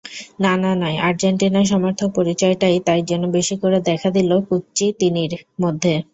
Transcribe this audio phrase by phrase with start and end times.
[0.39, 5.93] নানা নয়, আর্জেন্টিনা সমর্থক পরিচয়টাই তাই যেন বেশি করে দেখা দিল কুচ্চিতিনির মধ্যে।